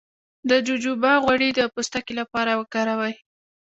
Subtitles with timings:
[0.49, 3.13] د جوجوبا غوړي د پوستکي لپاره وکاروئ